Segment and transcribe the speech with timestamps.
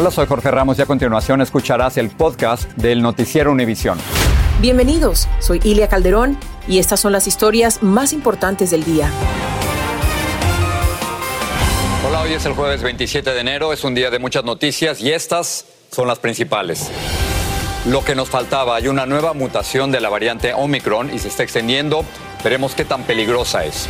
[0.00, 3.98] Hola, soy Jorge Ramos y a continuación escucharás el podcast del noticiero Univisión.
[4.60, 9.10] Bienvenidos, soy Ilia Calderón y estas son las historias más importantes del día.
[12.06, 15.10] Hola, hoy es el jueves 27 de enero, es un día de muchas noticias y
[15.10, 16.92] estas son las principales.
[17.84, 21.42] Lo que nos faltaba, hay una nueva mutación de la variante Omicron y se está
[21.42, 22.04] extendiendo.
[22.44, 23.88] Veremos qué tan peligrosa es.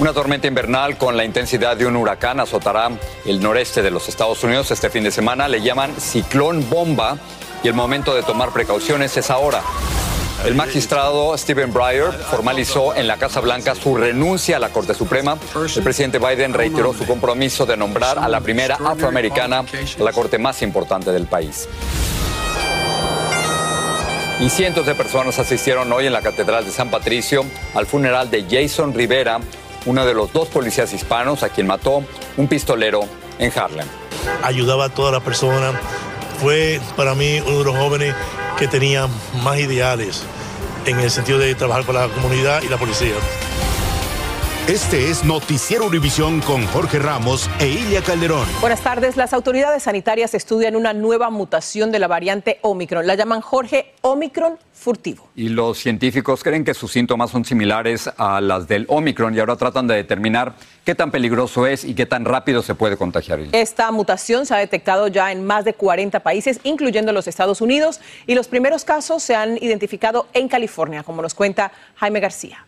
[0.00, 2.90] Una tormenta invernal con la intensidad de un huracán azotará
[3.26, 5.46] el noreste de los Estados Unidos este fin de semana.
[5.46, 7.18] Le llaman ciclón bomba
[7.62, 9.60] y el momento de tomar precauciones es ahora.
[10.46, 15.36] El magistrado Stephen Breyer formalizó en la Casa Blanca su renuncia a la Corte Suprema.
[15.76, 20.38] El presidente Biden reiteró su compromiso de nombrar a la primera afroamericana a la Corte
[20.38, 21.68] más importante del país.
[24.40, 27.44] Y cientos de personas asistieron hoy en la Catedral de San Patricio
[27.74, 29.38] al funeral de Jason Rivera,
[29.86, 32.02] uno de los dos policías hispanos a quien mató
[32.36, 33.00] un pistolero
[33.38, 33.86] en Harlem.
[34.42, 35.74] Ayudaba a todas las personas.
[36.40, 38.14] Fue para mí uno de los jóvenes
[38.58, 39.08] que tenía
[39.42, 40.22] más ideales
[40.86, 43.14] en el sentido de trabajar con la comunidad y la policía.
[44.68, 48.46] Este es Noticiero Univisión con Jorge Ramos e Ilia Calderón.
[48.60, 49.16] Buenas tardes.
[49.16, 53.04] Las autoridades sanitarias estudian una nueva mutación de la variante Omicron.
[53.04, 55.28] La llaman Jorge Omicron furtivo.
[55.34, 59.56] Y los científicos creen que sus síntomas son similares a las del Omicron y ahora
[59.56, 63.40] tratan de determinar qué tan peligroso es y qué tan rápido se puede contagiar.
[63.52, 68.00] Esta mutación se ha detectado ya en más de 40 países, incluyendo los Estados Unidos,
[68.26, 72.66] y los primeros casos se han identificado en California, como nos cuenta Jaime García.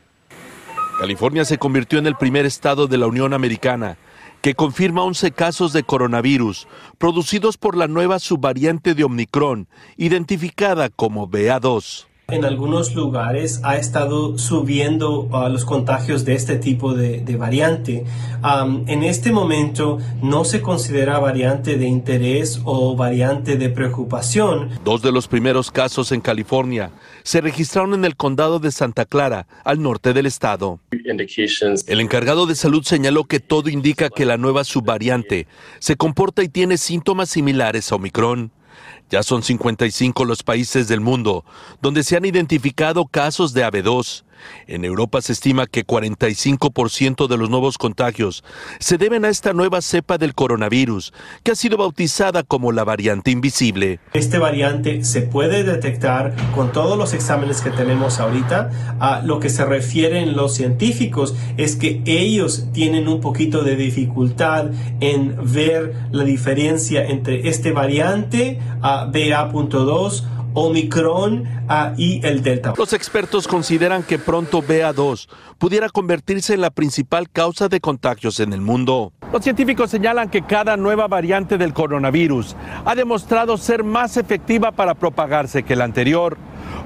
[0.98, 3.96] California se convirtió en el primer estado de la Unión Americana
[4.40, 6.66] que confirma 11 casos de coronavirus
[6.98, 14.38] producidos por la nueva subvariante de Omicron, identificada como BA2 en algunos lugares ha estado
[14.38, 18.04] subiendo uh, los contagios de este tipo de, variante.
[18.42, 24.70] Um, en este momento no se considera variante de interés o variante de preocupación.
[24.84, 26.90] Dos de los primeros casos en California
[27.22, 30.80] se registraron en el condado de Santa Clara, al norte del estado.
[30.90, 35.46] El encargado de salud señaló que todo indica que la nueva subvariante
[35.78, 38.50] se comporta y tiene síntomas similares a Omicron.
[39.10, 41.44] Ya son 55 los países del mundo
[41.80, 44.24] donde se han identificado casos de AB2
[44.66, 48.44] en Europa se estima que 45% de los nuevos contagios
[48.78, 53.30] se deben a esta nueva cepa del coronavirus, que ha sido bautizada como la variante
[53.30, 54.00] invisible.
[54.12, 58.70] Este variante se puede detectar con todos los exámenes que tenemos ahorita.
[59.00, 64.70] A lo que se refieren los científicos es que ellos tienen un poquito de dificultad
[65.00, 70.24] en ver la diferencia entre este variante BA.2
[70.54, 72.74] Omicron ah, y el Delta.
[72.76, 78.52] Los expertos consideran que pronto BA2 pudiera convertirse en la principal causa de contagios en
[78.52, 79.12] el mundo.
[79.32, 84.94] Los científicos señalan que cada nueva variante del coronavirus ha demostrado ser más efectiva para
[84.94, 86.36] propagarse que la anterior,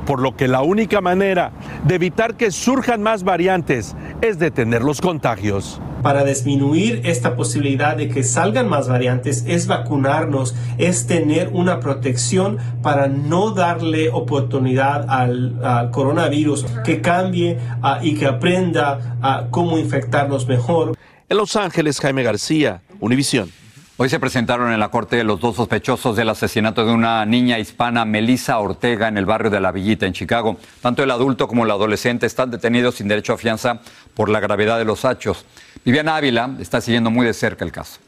[0.07, 1.53] por lo que la única manera
[1.85, 8.09] de evitar que surjan más variantes es detener los contagios para disminuir esta posibilidad de
[8.09, 15.91] que salgan más variantes es vacunarnos, es tener una protección para no darle oportunidad al,
[15.91, 20.97] coronavirus que cambie ah, y que aprenda a cómo infectarnos mejor.
[21.29, 23.51] En Los Ángeles, Jaime García, Univisión.
[23.99, 28.05] Hoy se presentaron en la corte los dos sospechosos del asesinato de una niña hispana,
[28.05, 30.59] Melissa Ortega, en el barrio de La Villita, en Chicago.
[30.83, 33.81] Tanto el adulto como el adolescente están detenidos sin derecho a fianza
[34.13, 35.47] por la gravedad de los hechos.
[35.83, 37.99] Viviana Ávila está siguiendo muy de cerca el caso.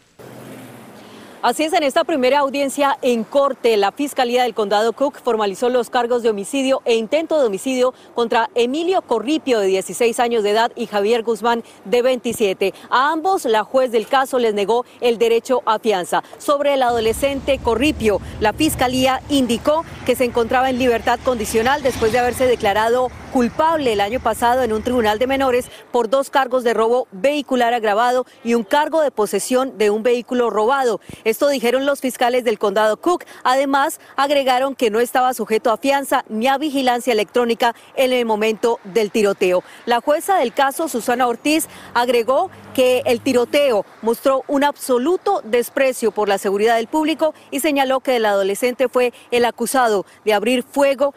[1.41, 5.89] Así es, en esta primera audiencia en corte, la Fiscalía del Condado Cook formalizó los
[5.89, 10.73] cargos de homicidio e intento de homicidio contra Emilio Corripio, de 16 años de edad,
[10.75, 12.75] y Javier Guzmán, de 27.
[12.91, 16.25] A ambos, la juez del caso les negó el derecho a fianza.
[16.39, 22.19] Sobre el adolescente Corripio, la Fiscalía indicó que se encontraba en libertad condicional después de
[22.19, 26.75] haberse declarado culpable el año pasado en un tribunal de menores por dos cargos de
[26.75, 31.01] robo vehicular agravado y un cargo de posesión de un vehículo robado.
[31.29, 33.27] Esto dijeron los fiscales del condado Cook.
[33.45, 38.81] Además, agregaron que no estaba sujeto a fianza ni a vigilancia electrónica en el momento
[38.85, 39.63] del tiroteo.
[39.85, 46.31] La jueza del caso, Susana Ortiz, agregó que el tiroteo mostró un absoluto desprecio por
[46.31, 51.13] la seguridad del público y señaló que el adolescente fue el acusado de abrir fuego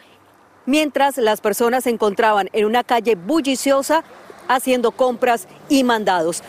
[0.66, 4.04] mientras las personas se encontraban en una calle bulliciosa
[4.46, 6.42] haciendo compras y mandados.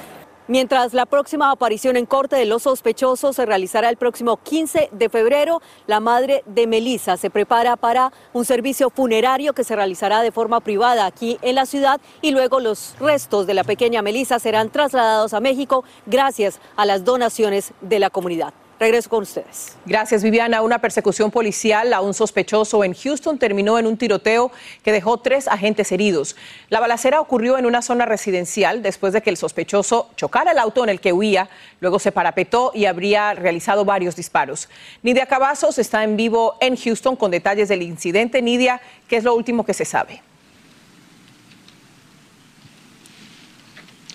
[0.49, 5.07] Mientras la próxima aparición en corte de los sospechosos se realizará el próximo 15 de
[5.07, 10.33] febrero, la madre de Melissa se prepara para un servicio funerario que se realizará de
[10.33, 14.69] forma privada aquí en la ciudad y luego los restos de la pequeña Melissa serán
[14.69, 18.53] trasladados a México gracias a las donaciones de la comunidad.
[18.83, 19.77] Regreso con ustedes.
[19.85, 20.61] Gracias, Viviana.
[20.61, 24.51] Una persecución policial a un sospechoso en Houston terminó en un tiroteo
[24.83, 26.35] que dejó tres agentes heridos.
[26.67, 30.83] La balacera ocurrió en una zona residencial después de que el sospechoso chocara el auto
[30.83, 31.49] en el que huía,
[31.79, 34.67] luego se parapetó y habría realizado varios disparos.
[35.01, 38.41] Nidia Cavazos está en vivo en Houston con detalles del incidente.
[38.41, 40.21] Nidia, ¿qué es lo último que se sabe?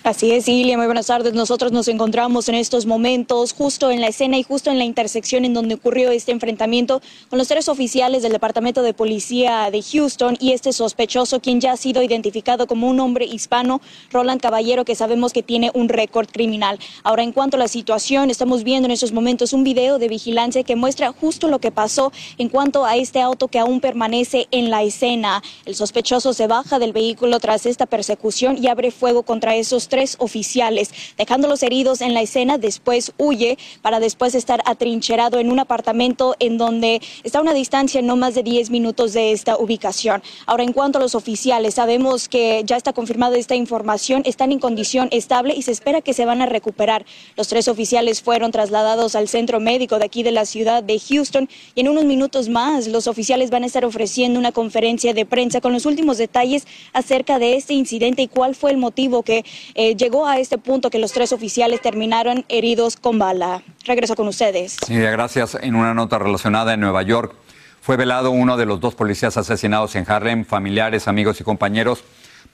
[0.09, 1.35] Así es, Ilia, muy buenas tardes.
[1.35, 5.45] Nosotros nos encontramos en estos momentos justo en la escena y justo en la intersección
[5.45, 10.35] en donde ocurrió este enfrentamiento con los tres oficiales del Departamento de Policía de Houston
[10.39, 14.95] y este sospechoso, quien ya ha sido identificado como un hombre hispano, Roland Caballero, que
[14.95, 16.79] sabemos que tiene un récord criminal.
[17.03, 20.63] Ahora, en cuanto a la situación, estamos viendo en estos momentos un video de vigilancia
[20.63, 24.71] que muestra justo lo que pasó en cuanto a este auto que aún permanece en
[24.71, 25.43] la escena.
[25.65, 29.98] El sospechoso se baja del vehículo tras esta persecución y abre fuego contra esos tres
[30.19, 32.57] oficiales, dejándolos heridos en la escena.
[32.57, 38.01] Después huye para después estar atrincherado en un apartamento en donde está a una distancia
[38.01, 40.23] no más de 10 minutos de esta ubicación.
[40.45, 44.59] Ahora, en cuanto a los oficiales, sabemos que ya está confirmada esta información, están en
[44.59, 47.05] condición estable y se espera que se van a recuperar.
[47.35, 51.49] Los tres oficiales fueron trasladados al centro médico de aquí de la ciudad de Houston
[51.75, 55.61] y en unos minutos más los oficiales van a estar ofreciendo una conferencia de prensa
[55.61, 59.45] con los últimos detalles acerca de este incidente y cuál fue el motivo que
[59.75, 63.61] eh, llegó a este punto que los tres oficiales terminaron heridos con bala.
[63.85, 64.77] Regreso con ustedes.
[64.85, 65.57] Sí, gracias.
[65.61, 67.33] En una nota relacionada en Nueva York,
[67.81, 70.45] fue velado uno de los dos policías asesinados en Harlem.
[70.45, 72.03] Familiares, amigos y compañeros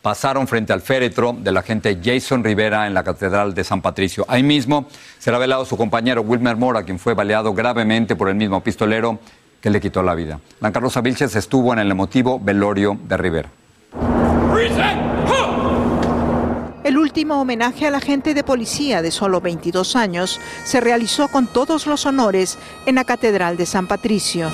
[0.02, 4.24] pasaron frente al féretro del agente Jason Rivera en la Catedral de San Patricio.
[4.28, 4.86] Ahí mismo
[5.18, 9.20] será velado su compañero Wilmer Mora, quien fue baleado gravemente por el mismo pistolero
[9.60, 10.40] que le quitó la vida.
[10.62, 13.50] La Carlos Vilches estuvo en el emotivo velorio de Rivera.
[16.86, 21.88] El último homenaje al agente de policía de solo 22 años se realizó con todos
[21.88, 24.52] los honores en la Catedral de San Patricio.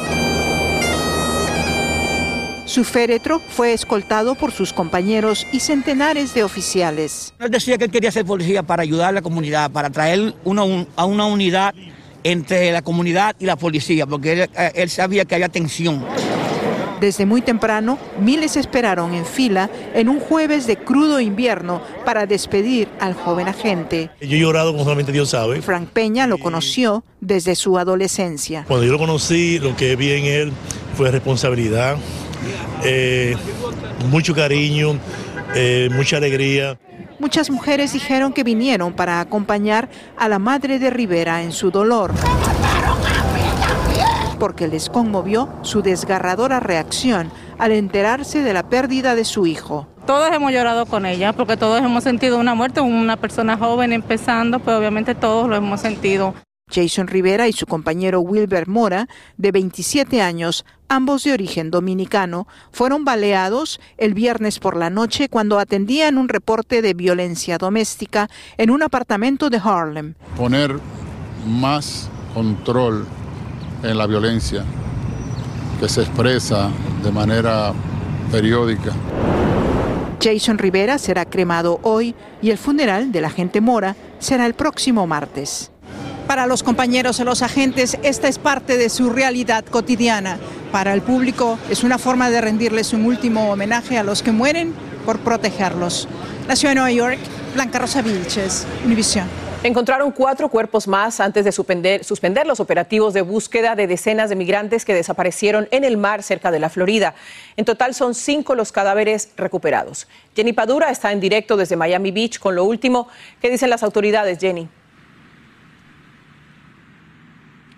[2.65, 7.33] Su féretro fue escoltado por sus compañeros y centenares de oficiales.
[7.37, 10.33] Él decía que él quería ser policía para ayudar a la comunidad, para traer
[10.95, 11.75] a una unidad
[12.23, 16.05] entre la comunidad y la policía, porque él, eh, él sabía que había tensión.
[17.01, 22.89] Desde muy temprano, miles esperaron en fila en un jueves de crudo invierno para despedir
[22.99, 24.11] al joven agente.
[24.21, 25.63] Yo he llorado como solamente Dios sabe.
[25.63, 28.65] Frank Peña lo conoció desde su adolescencia.
[28.67, 30.53] Cuando yo lo conocí, lo que vi en él
[30.95, 31.97] fue responsabilidad,
[32.83, 33.35] eh,
[34.11, 34.99] mucho cariño,
[35.55, 36.77] eh, mucha alegría.
[37.17, 39.89] Muchas mujeres dijeron que vinieron para acompañar
[40.19, 42.11] a la madre de Rivera en su dolor
[44.41, 49.87] porque les conmovió su desgarradora reacción al enterarse de la pérdida de su hijo.
[50.07, 54.57] Todos hemos llorado con ella porque todos hemos sentido una muerte, una persona joven empezando,
[54.57, 56.33] pero obviamente todos lo hemos sentido.
[56.73, 59.07] Jason Rivera y su compañero Wilber Mora,
[59.37, 65.59] de 27 años, ambos de origen dominicano, fueron baleados el viernes por la noche cuando
[65.59, 68.27] atendían un reporte de violencia doméstica
[68.57, 70.15] en un apartamento de Harlem.
[70.35, 70.79] Poner
[71.45, 73.05] más control
[73.83, 74.63] en la violencia
[75.79, 76.69] que se expresa
[77.03, 77.73] de manera
[78.31, 78.91] periódica.
[80.21, 85.07] Jason Rivera será cremado hoy y el funeral de la agente Mora será el próximo
[85.07, 85.71] martes.
[86.27, 90.37] Para los compañeros de los agentes, esta es parte de su realidad cotidiana.
[90.71, 94.73] Para el público es una forma de rendirles un último homenaje a los que mueren
[95.05, 96.07] por protegerlos.
[96.47, 97.19] Nació en Nueva York,
[97.55, 99.50] Blanca Rosa Vilches, Univisión.
[99.63, 104.85] Encontraron cuatro cuerpos más antes de suspender, los operativos de búsqueda de decenas de migrantes
[104.85, 107.13] que desaparecieron en el mar cerca de la Florida.
[107.57, 110.07] En total son cinco los cadáveres recuperados.
[110.35, 113.07] Jenny Padura está en directo desde Miami Beach con lo último.
[113.39, 114.67] ¿Qué dicen las autoridades, Jenny?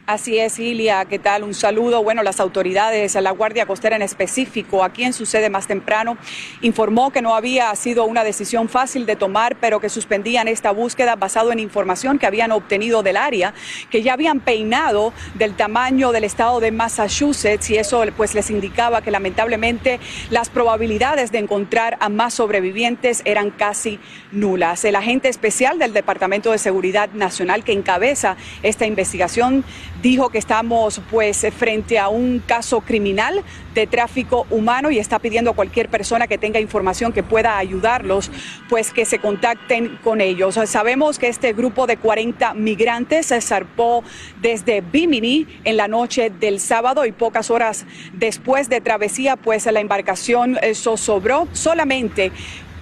[0.06, 1.44] Así es, Ilia, ¿qué tal?
[1.44, 2.04] Un saludo.
[2.04, 6.18] Bueno, las autoridades, la Guardia Costera en específico, aquí en su sede más temprano,
[6.62, 11.16] informó que no había sido una decisión fácil de tomar, pero que suspendían esta búsqueda
[11.16, 13.54] basado en información que habían obtenido del área,
[13.90, 19.02] que ya habían peinado del tamaño del estado de Massachusetts y eso pues les indicaba
[19.04, 24.02] que lamentablemente las probabilidades de encontrar a más sobrevivientes eran casi
[24.34, 24.84] nulas.
[24.84, 29.64] El agente especial del Departamento de Seguridad Nacional que encabeza esta investigación
[30.04, 33.42] dijo que estamos pues frente a un caso criminal
[33.74, 38.30] de tráfico humano y está pidiendo a cualquier persona que tenga información que pueda ayudarlos,
[38.70, 40.60] pues que se contacten con ellos.
[40.66, 44.04] Sabemos que este grupo de 40 migrantes se zarpó
[44.42, 49.80] desde Bimini en la noche del sábado y pocas horas después de travesía, pues la
[49.80, 52.34] embarcación eh, zozobró solamente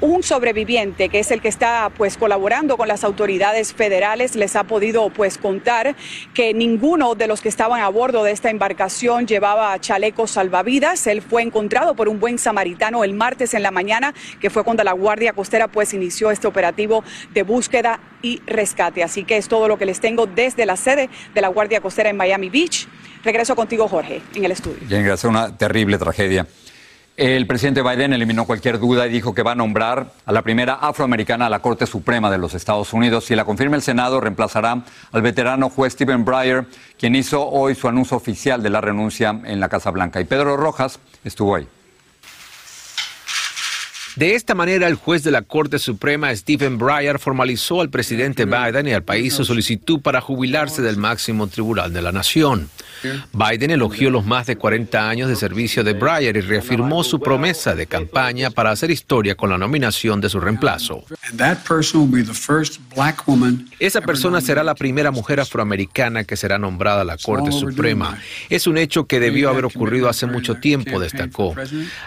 [0.01, 4.63] un sobreviviente, que es el que está pues colaborando con las autoridades federales, les ha
[4.63, 5.95] podido pues contar
[6.33, 11.05] que ninguno de los que estaban a bordo de esta embarcación llevaba chalecos salvavidas.
[11.05, 14.83] Él fue encontrado por un buen samaritano el martes en la mañana, que fue cuando
[14.83, 17.03] la Guardia Costera pues inició este operativo
[17.33, 19.03] de búsqueda y rescate.
[19.03, 22.09] Así que es todo lo que les tengo desde la sede de la Guardia Costera
[22.09, 22.87] en Miami Beach.
[23.23, 24.79] Regreso contigo, Jorge, en el estudio.
[24.81, 25.29] Bien, gracias.
[25.29, 26.47] Una terrible tragedia.
[27.17, 30.75] El presidente Biden eliminó cualquier duda y dijo que va a nombrar a la primera
[30.75, 33.25] afroamericana a la Corte Suprema de los Estados Unidos.
[33.25, 36.65] Si la confirma el Senado, reemplazará al veterano juez Stephen Breyer,
[36.97, 40.21] quien hizo hoy su anuncio oficial de la renuncia en la Casa Blanca.
[40.21, 41.67] Y Pedro Rojas estuvo ahí.
[44.15, 48.87] De esta manera, el juez de la Corte Suprema, Stephen Breyer, formalizó al presidente Biden
[48.87, 52.69] y al país su solicitud para jubilarse del máximo tribunal de la nación.
[53.31, 57.73] Biden elogió los más de 40 años de servicio de Breyer y reafirmó su promesa
[57.73, 61.03] de campaña para hacer historia con la nominación de su reemplazo.
[63.79, 68.17] Esa persona será la primera mujer afroamericana que será nombrada a la Corte Suprema.
[68.49, 71.55] Es un hecho que debió haber ocurrido hace mucho tiempo, destacó.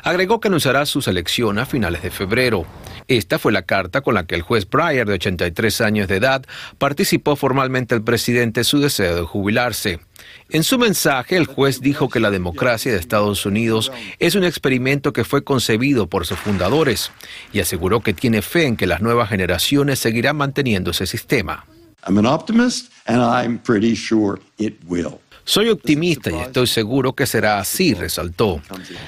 [0.03, 2.67] Agregó que anunciará su selección a finales de febrero.
[3.07, 6.45] Esta fue la carta con la que el juez Breyer, de 83 años de edad,
[6.79, 10.01] participó formalmente al presidente su deseo de jubilarse.
[10.49, 15.13] En su mensaje, el juez dijo que la democracia de Estados Unidos es un experimento
[15.13, 17.11] que fue concebido por sus fundadores
[17.53, 21.67] y aseguró que tiene fe en que las nuevas generaciones seguirán manteniendo ese sistema.
[22.07, 25.21] I'm an optimist and I'm pretty sure it will.
[25.47, 28.63] Soy optimista y estoy seguro que será así, resaltó.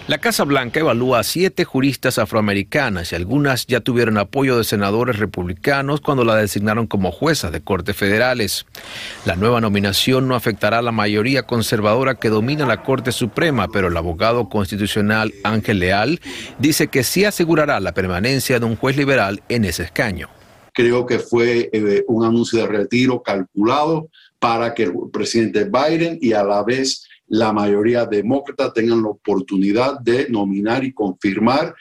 [0.07, 5.19] La Casa Blanca evalúa a siete juristas afroamericanas y algunas ya tuvieron apoyo de senadores
[5.19, 8.67] republicanos cuando la designaron como jueza de cortes federales.
[9.25, 13.89] La nueva nominación no afectará a la mayoría conservadora que domina la Corte Suprema, pero
[13.89, 16.21] el abogado constitucional Ángel Leal
[16.59, 20.29] dice que sí asegurará la permanencia de un juez liberal en ese escaño.
[20.75, 26.33] Creo que fue eh, un anuncio de retiro calculado para que el presidente Biden y
[26.33, 31.75] a la vez la mayoría demócrata tengan la oportunidad de nominar y confirmar.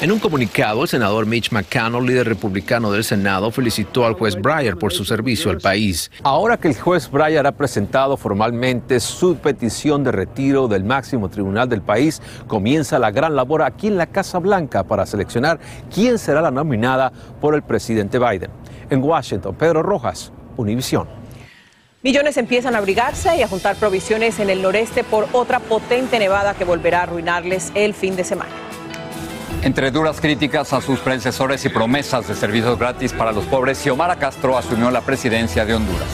[0.00, 4.76] En un comunicado, el senador Mitch McConnell, líder republicano del Senado, felicitó al juez Breyer
[4.76, 6.10] por su servicio al país.
[6.22, 11.68] Ahora que el juez Breyer ha presentado formalmente su petición de retiro del máximo tribunal
[11.68, 15.58] del país, comienza la gran labor aquí en la Casa Blanca para seleccionar
[15.92, 18.50] quién será la nominada por el presidente Biden.
[18.90, 21.23] En Washington, Pedro Rojas, Univisión.
[22.04, 26.52] Millones empiezan a abrigarse y a juntar provisiones en el noreste por otra potente nevada
[26.52, 28.50] que volverá a arruinarles el fin de semana.
[29.62, 34.16] Entre duras críticas a sus predecesores y promesas de servicios gratis para los pobres, Xiomara
[34.16, 36.06] Castro asumió la presidencia de Honduras.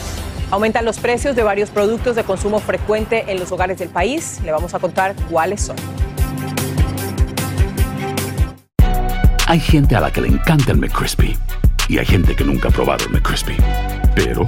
[0.49, 4.39] Aumentan los precios de varios productos de consumo frecuente en los hogares del país.
[4.45, 5.75] Le vamos a contar cuáles son.
[9.45, 11.37] Hay gente a la que le encanta el McCrispy
[11.89, 13.57] y hay gente que nunca ha probado el McCrispy.
[14.15, 14.47] Pero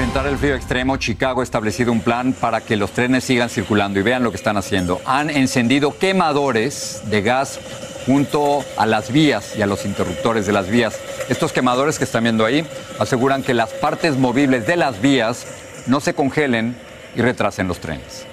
[0.00, 3.50] Para enfrentar el frío extremo, Chicago ha establecido un plan para que los trenes sigan
[3.50, 4.98] circulando y vean lo que están haciendo.
[5.04, 7.60] Han encendido quemadores de gas
[8.06, 10.98] junto a las vías y a los interruptores de las vías.
[11.28, 12.66] Estos quemadores que están viendo ahí
[12.98, 15.46] aseguran que las partes movibles de las vías
[15.86, 16.74] no se congelen
[17.14, 18.24] y retrasen los trenes.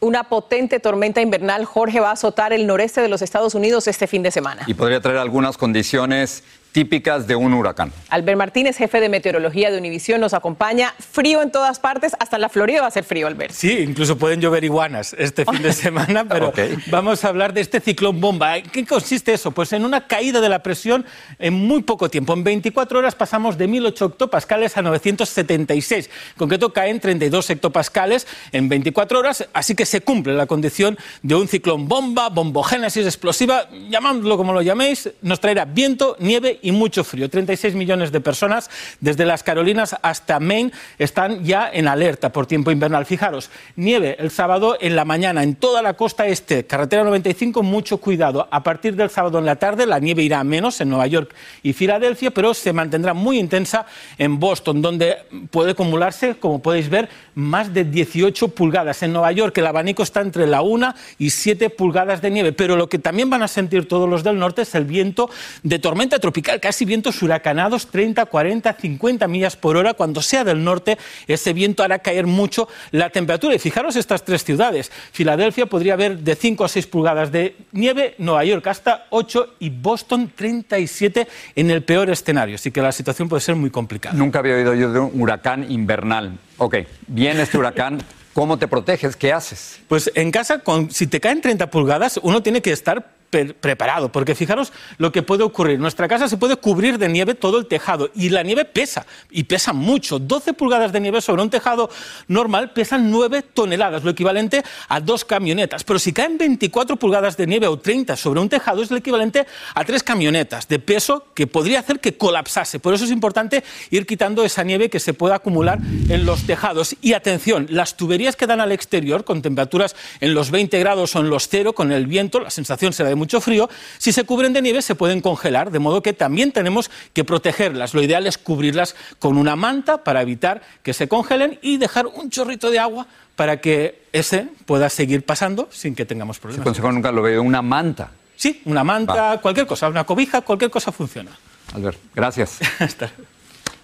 [0.00, 4.08] Una potente tormenta invernal, Jorge, va a azotar el noreste de los Estados Unidos este
[4.08, 4.62] fin de semana.
[4.66, 6.42] Y podría traer algunas condiciones
[6.78, 7.90] típicas de un huracán.
[8.08, 10.94] Albert Martínez, jefe de meteorología de Univisión, nos acompaña.
[11.00, 13.52] Frío en todas partes, hasta en la Florida va a ser frío, Albert.
[13.52, 16.52] Sí, incluso pueden llover iguanas este fin de semana, pero
[16.86, 18.60] vamos a hablar de este ciclón bomba.
[18.60, 19.50] ¿Qué consiste eso?
[19.50, 21.04] Pues en una caída de la presión
[21.40, 22.32] en muy poco tiempo.
[22.32, 26.06] En 24 horas pasamos de 1008 hectopascales a 976.
[26.06, 31.34] En concreto caen 32 hectopascales en 24 horas, así que se cumple la condición de
[31.34, 36.72] un ciclón bomba, bombogénesis explosiva, llamándolo como lo llaméis, nos traerá viento, nieve y y
[36.72, 37.30] mucho frío.
[37.30, 38.68] 36 millones de personas,
[39.00, 43.06] desde las Carolinas hasta Maine, están ya en alerta por tiempo invernal.
[43.06, 47.98] Fijaros, nieve el sábado en la mañana en toda la costa este, carretera 95, mucho
[47.98, 48.48] cuidado.
[48.50, 51.72] A partir del sábado en la tarde, la nieve irá menos en Nueva York y
[51.72, 53.86] Filadelfia, pero se mantendrá muy intensa
[54.18, 55.16] en Boston, donde
[55.50, 59.02] puede acumularse, como podéis ver, más de 18 pulgadas.
[59.02, 62.76] En Nueva York el abanico está entre la 1 y 7 pulgadas de nieve, pero
[62.76, 65.30] lo que también van a sentir todos los del norte es el viento
[65.62, 69.94] de tormenta tropical, casi vientos huracanados, 30, 40, 50 millas por hora.
[69.94, 73.54] Cuando sea del norte, ese viento hará caer mucho la temperatura.
[73.54, 74.90] Y fijaros estas tres ciudades.
[75.12, 79.70] Filadelfia podría haber de 5 a 6 pulgadas de nieve, Nueva York hasta 8 y
[79.70, 82.54] Boston 37 en el peor escenario.
[82.54, 84.14] Así que la situación puede ser muy complicada.
[84.16, 86.38] Nunca había oído yo de un huracán invernal.
[86.56, 86.76] Ok,
[87.06, 87.98] viene este huracán.
[88.32, 89.16] ¿Cómo te proteges?
[89.16, 89.80] ¿Qué haces?
[89.88, 94.34] Pues en casa, con, si te caen 30 pulgadas, uno tiene que estar preparado, porque
[94.34, 95.78] fijaros lo que puede ocurrir.
[95.78, 99.44] Nuestra casa se puede cubrir de nieve todo el tejado y la nieve pesa, y
[99.44, 100.18] pesa mucho.
[100.18, 101.90] 12 pulgadas de nieve sobre un tejado
[102.28, 105.84] normal pesan 9 toneladas, lo equivalente a dos camionetas.
[105.84, 109.46] Pero si caen 24 pulgadas de nieve o 30 sobre un tejado, es el equivalente
[109.74, 112.78] a tres camionetas de peso que podría hacer que colapsase.
[112.78, 116.96] Por eso es importante ir quitando esa nieve que se pueda acumular en los tejados.
[117.00, 121.20] Y atención, las tuberías que dan al exterior con temperaturas en los 20 grados o
[121.20, 124.52] en los 0, con el viento, la sensación será de mucho frío, si se cubren
[124.52, 127.94] de nieve se pueden congelar, de modo que también tenemos que protegerlas.
[127.94, 132.30] Lo ideal es cubrirlas con una manta para evitar que se congelen y dejar un
[132.30, 133.06] chorrito de agua
[133.36, 136.60] para que ese pueda seguir pasando sin que tengamos problemas.
[136.60, 138.10] Ese consejo nunca lo veo, una manta.
[138.36, 141.32] Sí, una manta, cualquier cosa, una cobija, cualquier cosa funciona.
[141.74, 142.58] Albert, gracias.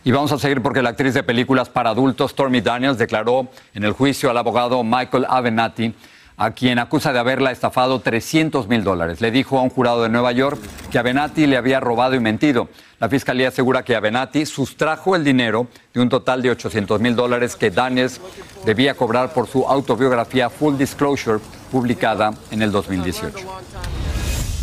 [0.06, 3.84] Y vamos a seguir porque la actriz de películas para adultos Stormy Daniels declaró en
[3.84, 5.94] el juicio al abogado Michael Avenatti
[6.36, 9.20] a quien acusa de haberla estafado 300 mil dólares.
[9.20, 10.58] Le dijo a un jurado de Nueva York
[10.90, 12.68] que Avenatti le había robado y mentido.
[12.98, 17.56] La fiscalía asegura que Avenatti sustrajo el dinero de un total de 800 mil dólares
[17.56, 18.20] que Daniels
[18.64, 24.03] debía cobrar por su autobiografía Full Disclosure, publicada en el 2018.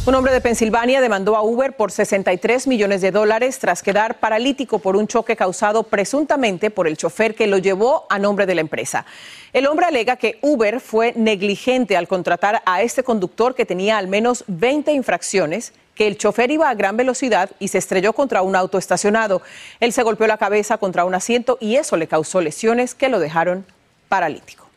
[0.03, 4.79] Un hombre de Pensilvania demandó a Uber por 63 millones de dólares tras quedar paralítico
[4.79, 8.61] por un choque causado presuntamente por el chofer que lo llevó a nombre de la
[8.61, 9.05] empresa.
[9.53, 14.07] El hombre alega que Uber fue negligente al contratar a este conductor que tenía al
[14.07, 18.55] menos 20 infracciones que el chofer iba a gran velocidad y se estrelló contra un
[18.55, 19.43] auto estacionado.
[19.79, 23.19] Él se golpeó la cabeza contra un asiento y eso le causó lesiones que lo
[23.19, 23.67] dejaron
[24.09, 24.70] paralítico.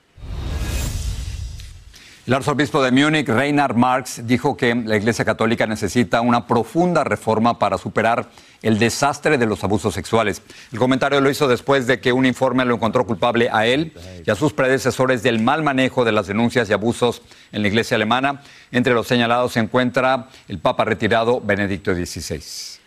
[2.27, 7.59] El arzobispo de Múnich, Reinhard Marx, dijo que la Iglesia Católica necesita una profunda reforma
[7.59, 8.31] para superar
[8.63, 10.41] el desastre de los abusos sexuales.
[10.73, 13.93] El comentario lo hizo después de que un informe lo encontró culpable a él
[14.25, 17.21] y a sus predecesores del mal manejo de las denuncias y abusos
[17.53, 18.41] en la Iglesia alemana.
[18.73, 22.84] Entre los señalados se encuentra el Papa retirado Benedicto XVI.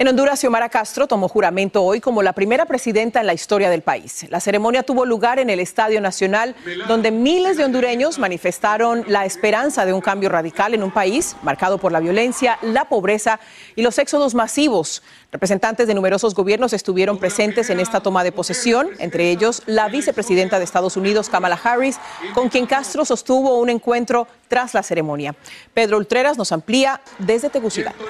[0.00, 3.82] En Honduras, Xiomara Castro tomó juramento hoy como la primera presidenta en la historia del
[3.82, 4.24] país.
[4.30, 6.56] La ceremonia tuvo lugar en el Estadio Nacional,
[6.88, 11.76] donde miles de hondureños manifestaron la esperanza de un cambio radical en un país marcado
[11.76, 13.40] por la violencia, la pobreza
[13.76, 15.02] y los éxodos masivos.
[15.32, 20.58] Representantes de numerosos gobiernos estuvieron presentes en esta toma de posesión, entre ellos la vicepresidenta
[20.58, 21.98] de Estados Unidos, Kamala Harris,
[22.34, 25.36] con quien Castro sostuvo un encuentro tras la ceremonia.
[25.72, 28.02] Pedro Ultreras nos amplía desde Tegucigalpa.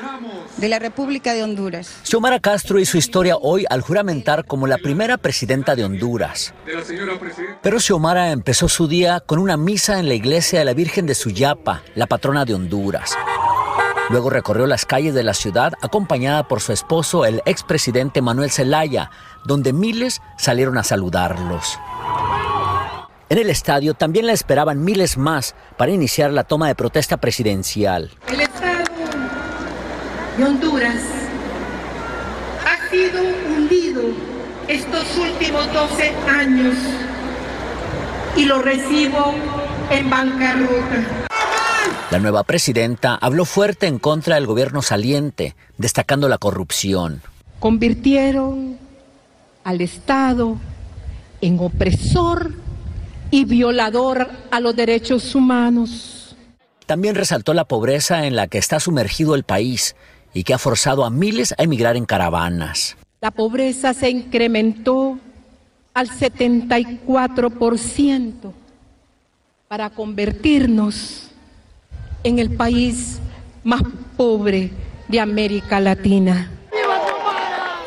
[0.57, 1.91] De la República de Honduras.
[2.05, 6.55] Xiomara Castro hizo historia hoy al juramentar como la primera presidenta de Honduras.
[7.63, 11.15] Pero Xiomara empezó su día con una misa en la iglesia de la Virgen de
[11.15, 13.15] Suyapa, la patrona de Honduras.
[14.11, 19.13] Luego recorrió las calles de la ciudad acompañada por su esposo, el expresidente Manuel Zelaya,
[19.45, 21.79] donde miles salieron a saludarlos.
[23.29, 28.11] En el estadio también la esperaban miles más para iniciar la toma de protesta presidencial.
[28.27, 28.83] El Estado
[30.37, 31.03] de Honduras
[32.67, 34.03] ha sido hundido
[34.67, 36.75] estos últimos 12 años
[38.37, 39.37] y lo recibo
[39.89, 41.30] en bancarrota.
[42.11, 47.23] La nueva presidenta habló fuerte en contra del gobierno saliente, destacando la corrupción.
[47.61, 48.79] Convirtieron
[49.63, 50.57] al Estado
[51.41, 52.55] en opresor
[53.31, 56.35] y violador a los derechos humanos.
[56.85, 59.95] También resaltó la pobreza en la que está sumergido el país
[60.35, 62.97] y que ha forzado a miles a emigrar en caravanas.
[63.21, 65.17] La pobreza se incrementó
[65.95, 68.53] al 74%
[69.69, 71.31] para convertirnos
[72.25, 73.21] en el país
[73.65, 73.83] más
[74.17, 74.71] pobre
[75.09, 76.51] de América Latina.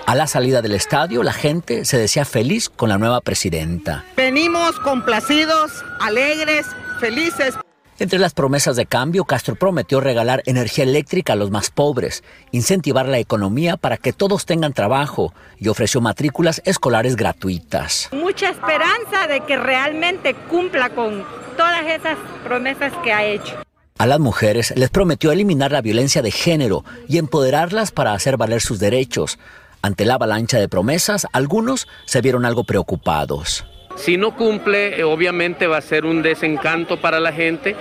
[0.06, 4.04] A la salida del estadio, la gente se decía feliz con la nueva presidenta.
[4.18, 6.68] Venimos complacidos, alegres,
[7.00, 7.56] felices.
[8.00, 13.08] Entre las promesas de cambio, Castro prometió regalar energía eléctrica a los más pobres, incentivar
[13.08, 18.10] la economía para que todos tengan trabajo y ofreció matrículas escolares gratuitas.
[18.12, 21.24] Mucha esperanza de que realmente cumpla con
[21.56, 23.64] todas esas promesas que ha hecho.
[24.04, 28.60] A las mujeres les prometió eliminar la violencia de género y empoderarlas para hacer valer
[28.60, 29.40] sus derechos.
[29.82, 33.66] Ante la avalancha de promesas, algunos se vieron algo preocupados.
[33.96, 37.78] Si no cumple, eh, obviamente va a ser un desencanto para la gente.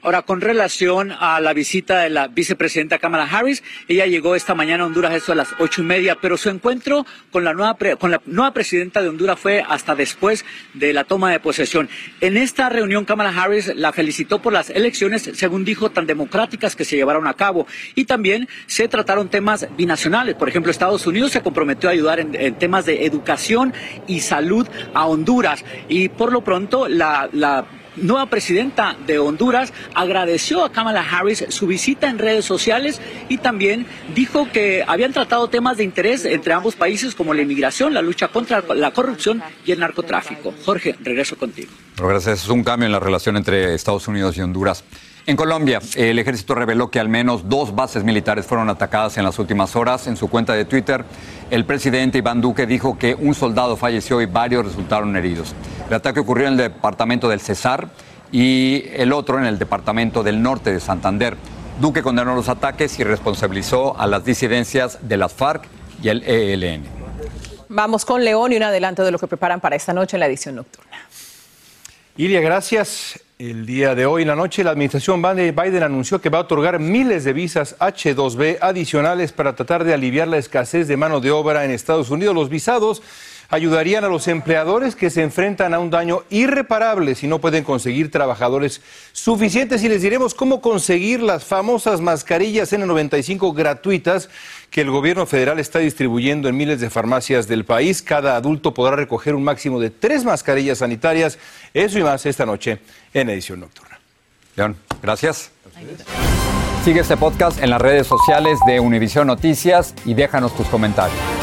[0.00, 4.84] Ahora, con relación a la visita de la vicepresidenta Kamala Harris, ella llegó esta mañana
[4.84, 8.12] a Honduras eso a las ocho y media, pero su encuentro con la nueva con
[8.12, 11.88] la nueva presidenta de Honduras fue hasta después de la toma de posesión.
[12.20, 16.84] En esta reunión, Kamala Harris la felicitó por las elecciones, según dijo, tan democráticas que
[16.84, 20.36] se llevaron a cabo, y también se trataron temas binacionales.
[20.36, 23.74] Por ejemplo, Estados Unidos se comprometió a ayudar en, temas de educación
[24.06, 27.28] y salud a Honduras, y por lo pronto la
[28.02, 33.86] nueva presidenta de Honduras agradeció a Kamala Harris su visita en redes sociales y también
[34.14, 38.28] dijo que habían tratado temas de interés entre ambos países como la inmigración, la lucha
[38.28, 40.54] contra la corrupción y el narcotráfico.
[40.64, 41.70] Jorge, regreso contigo.
[41.96, 42.44] Gracias.
[42.44, 44.84] Es un cambio en la relación entre Estados Unidos y Honduras.
[45.28, 49.38] En Colombia, el ejército reveló que al menos dos bases militares fueron atacadas en las
[49.38, 50.06] últimas horas.
[50.06, 51.04] En su cuenta de Twitter,
[51.50, 55.54] el presidente Iván Duque dijo que un soldado falleció y varios resultaron heridos.
[55.86, 57.90] El ataque ocurrió en el departamento del Cesar
[58.32, 61.36] y el otro en el departamento del norte de Santander.
[61.78, 65.62] Duque condenó los ataques y responsabilizó a las disidencias de las FARC
[66.02, 66.84] y el ELN.
[67.68, 70.26] Vamos con León y un adelanto de lo que preparan para esta noche en la
[70.26, 70.96] edición nocturna.
[72.16, 73.20] Ilia, gracias.
[73.38, 76.80] El día de hoy en la noche, la administración Biden anunció que va a otorgar
[76.80, 81.64] miles de visas H2B adicionales para tratar de aliviar la escasez de mano de obra
[81.64, 82.34] en Estados Unidos.
[82.34, 83.00] Los visados
[83.48, 88.10] ayudarían a los empleadores que se enfrentan a un daño irreparable si no pueden conseguir
[88.10, 88.82] trabajadores
[89.12, 89.82] suficientes.
[89.82, 94.28] Y les diremos cómo conseguir las famosas mascarillas N95 gratuitas
[94.70, 98.02] que el gobierno federal está distribuyendo en miles de farmacias del país.
[98.02, 101.38] Cada adulto podrá recoger un máximo de tres mascarillas sanitarias.
[101.72, 102.80] Eso y más esta noche
[103.14, 103.98] en edición nocturna.
[104.56, 105.50] León, gracias.
[106.84, 111.37] Sigue este podcast en las redes sociales de Univision Noticias y déjanos tus comentarios.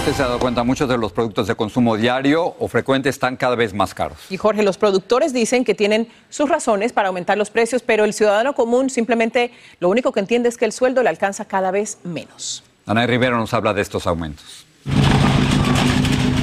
[0.00, 3.36] Usted se ha dado cuenta, muchos de los productos de consumo diario o frecuente están
[3.36, 4.16] cada vez más caros.
[4.30, 8.14] Y Jorge, los productores dicen que tienen sus razones para aumentar los precios, pero el
[8.14, 11.98] ciudadano común simplemente lo único que entiende es que el sueldo le alcanza cada vez
[12.02, 12.64] menos.
[12.86, 14.64] Ana Rivero nos habla de estos aumentos.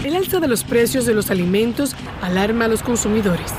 [0.06, 3.52] El alza de los precios de los alimentos alarma a los consumidores.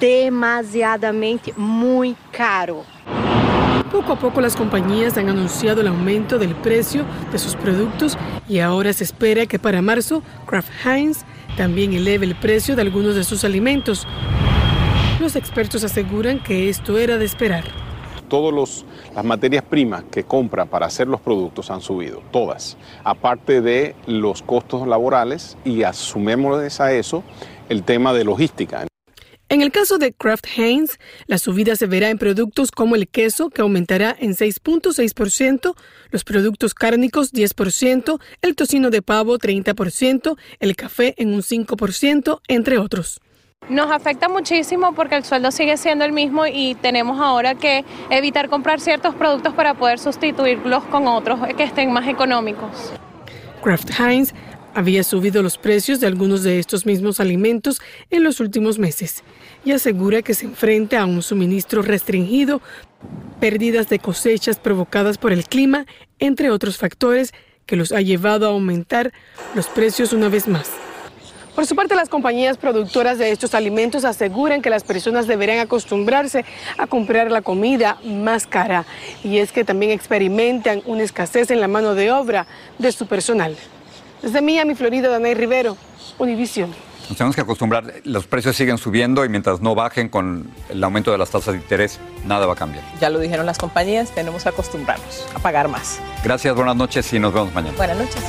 [0.00, 2.86] Demasiadamente muy caro.
[3.92, 8.16] Poco a poco las compañías han anunciado el aumento del precio de sus productos
[8.48, 11.24] y ahora se espera que para marzo Kraft Heinz
[11.58, 14.06] también eleve el precio de algunos de sus alimentos.
[15.20, 17.64] Los expertos aseguran que esto era de esperar.
[18.28, 23.94] Todas las materias primas que compra para hacer los productos han subido, todas, aparte de
[24.06, 27.22] los costos laborales y asumemos a eso
[27.68, 28.86] el tema de logística.
[29.52, 33.50] En el caso de Kraft Heinz, la subida se verá en productos como el queso,
[33.50, 35.74] que aumentará en 6.6%,
[36.10, 42.78] los productos cárnicos 10%, el tocino de pavo 30%, el café en un 5%, entre
[42.78, 43.20] otros.
[43.68, 48.48] Nos afecta muchísimo porque el sueldo sigue siendo el mismo y tenemos ahora que evitar
[48.48, 52.94] comprar ciertos productos para poder sustituirlos con otros que estén más económicos.
[53.62, 54.32] Kraft Heinz
[54.74, 59.22] había subido los precios de algunos de estos mismos alimentos en los últimos meses
[59.64, 62.60] y asegura que se enfrenta a un suministro restringido,
[63.40, 65.86] pérdidas de cosechas provocadas por el clima,
[66.18, 67.32] entre otros factores
[67.66, 69.12] que los ha llevado a aumentar
[69.54, 70.70] los precios una vez más.
[71.54, 76.46] Por su parte, las compañías productoras de estos alimentos aseguran que las personas deberán acostumbrarse
[76.78, 78.86] a comprar la comida más cara
[79.22, 82.46] y es que también experimentan una escasez en la mano de obra
[82.78, 83.54] de su personal.
[84.22, 85.76] Desde Miami, Florida, Danay Rivero,
[86.18, 86.72] Univision.
[87.12, 91.12] Nos tenemos que acostumbrar, los precios siguen subiendo y mientras no bajen con el aumento
[91.12, 92.82] de las tasas de interés, nada va a cambiar.
[93.02, 96.00] Ya lo dijeron las compañías, tenemos que acostumbrarnos a pagar más.
[96.24, 97.76] Gracias, buenas noches y nos vemos mañana.
[97.76, 98.22] Buenas noches.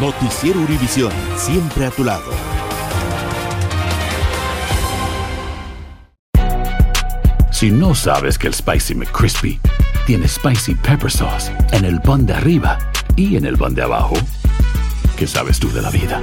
[0.00, 2.22] Noticiero Univisión, siempre a tu lado.
[7.50, 9.58] Si no sabes que el Spicy McCrispy
[10.06, 12.78] tiene Spicy Pepper Sauce en el pan de arriba
[13.16, 14.14] y en el pan de abajo,
[15.16, 16.22] ¿qué sabes tú de la vida?